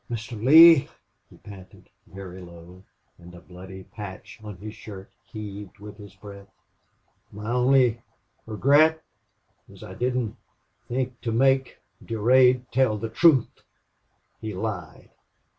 "Mr. 0.09 0.43
Lee," 0.43 0.89
he 1.29 1.37
panted, 1.43 1.87
very 2.07 2.41
low, 2.41 2.83
and 3.19 3.31
the 3.31 3.39
bloody 3.39 3.83
patch 3.83 4.39
on 4.43 4.57
his 4.57 4.73
shirt 4.73 5.11
heaved 5.25 5.77
with 5.77 5.95
his 5.97 6.15
breath, 6.15 6.47
"my 7.31 7.51
only 7.51 8.01
regret 8.47 9.03
is 9.69 9.83
I 9.83 9.93
didn't 9.93 10.37
think 10.87 11.21
to 11.21 11.31
make 11.31 11.77
Durade 12.03 12.65
tell 12.71 12.97
the 12.97 13.09
truth.... 13.09 13.61
He 14.39 14.55
lied.... 14.55 15.11